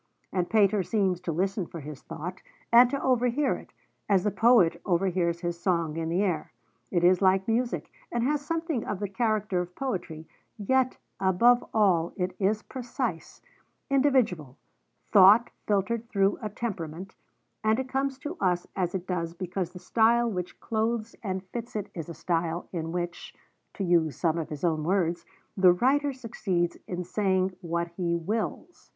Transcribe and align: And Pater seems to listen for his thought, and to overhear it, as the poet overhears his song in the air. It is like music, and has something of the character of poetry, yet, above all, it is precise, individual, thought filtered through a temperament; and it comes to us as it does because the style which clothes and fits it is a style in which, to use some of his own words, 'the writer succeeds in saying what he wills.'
And 0.33 0.49
Pater 0.49 0.81
seems 0.81 1.21
to 1.21 1.31
listen 1.31 1.67
for 1.67 1.79
his 1.79 2.01
thought, 2.01 2.41
and 2.73 2.89
to 2.89 2.99
overhear 3.03 3.53
it, 3.53 3.71
as 4.09 4.23
the 4.23 4.31
poet 4.31 4.81
overhears 4.83 5.41
his 5.41 5.59
song 5.59 5.95
in 5.95 6.09
the 6.09 6.23
air. 6.23 6.51
It 6.89 7.03
is 7.03 7.21
like 7.21 7.47
music, 7.47 7.91
and 8.11 8.23
has 8.23 8.41
something 8.41 8.83
of 8.83 8.99
the 8.99 9.07
character 9.07 9.61
of 9.61 9.75
poetry, 9.75 10.27
yet, 10.57 10.97
above 11.19 11.63
all, 11.71 12.13
it 12.15 12.35
is 12.39 12.63
precise, 12.63 13.43
individual, 13.91 14.57
thought 15.11 15.51
filtered 15.67 16.09
through 16.09 16.39
a 16.41 16.49
temperament; 16.49 17.13
and 17.63 17.77
it 17.77 17.87
comes 17.87 18.17
to 18.21 18.37
us 18.39 18.65
as 18.75 18.95
it 18.95 19.05
does 19.05 19.35
because 19.35 19.69
the 19.71 19.77
style 19.77 20.27
which 20.27 20.59
clothes 20.59 21.15
and 21.21 21.43
fits 21.53 21.75
it 21.75 21.91
is 21.93 22.09
a 22.09 22.15
style 22.15 22.67
in 22.71 22.91
which, 22.91 23.35
to 23.75 23.83
use 23.83 24.15
some 24.17 24.39
of 24.39 24.49
his 24.49 24.63
own 24.63 24.83
words, 24.83 25.27
'the 25.55 25.73
writer 25.73 26.11
succeeds 26.11 26.75
in 26.87 27.03
saying 27.03 27.55
what 27.61 27.89
he 27.89 28.15
wills.' 28.15 28.89